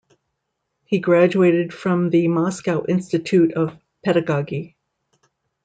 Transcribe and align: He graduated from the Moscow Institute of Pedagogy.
He 0.83 0.97
graduated 0.97 1.71
from 1.71 2.09
the 2.09 2.27
Moscow 2.27 2.83
Institute 2.89 3.53
of 3.53 3.77
Pedagogy. 4.03 4.75